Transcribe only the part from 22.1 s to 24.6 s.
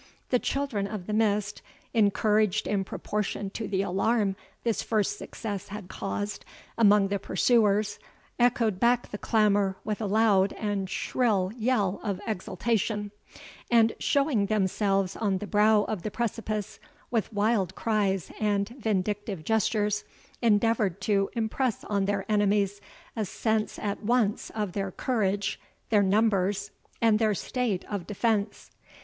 enemies a sense at once